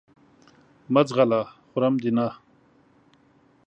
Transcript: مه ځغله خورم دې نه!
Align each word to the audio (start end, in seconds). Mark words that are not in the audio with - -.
مه 0.93 1.01
ځغله 1.07 1.39
خورم 1.69 1.95
دې 2.03 2.11
نه! 2.17 2.27